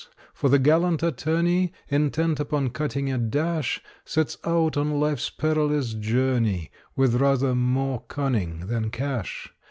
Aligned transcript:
for 0.33 0.49
the 0.49 0.57
gallant 0.57 1.03
attorney, 1.03 1.71
Intent 1.89 2.39
upon 2.39 2.71
cutting 2.71 3.11
a 3.11 3.19
dash, 3.19 3.79
Sets 4.03 4.35
out 4.43 4.75
on 4.75 4.99
life's 4.99 5.29
perilous 5.29 5.93
journey 5.93 6.71
With 6.95 7.21
rather 7.21 7.53
more 7.53 7.99
cunning 8.07 8.65
than 8.65 8.89
cash. 8.89 9.53